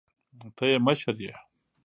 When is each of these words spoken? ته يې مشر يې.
ته 0.55 0.63
يې 0.71 0.77
مشر 0.87 1.15
يې. 1.25 1.33